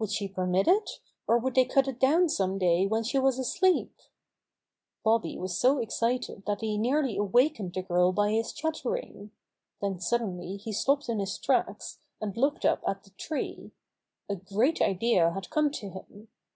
[0.00, 0.98] Would she permit it,
[1.28, 3.94] or would they cut it down some day when she was asleep?
[5.04, 9.30] Bobby was so excited that he nearly awak ened the girl by his chattering.
[9.80, 13.70] Then sud denly he stopped in his tracks, and looked up at the tree.
[14.28, 16.26] A great idea had come to him.